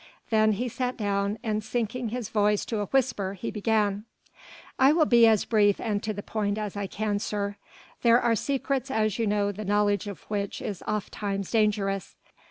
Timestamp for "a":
2.79-2.87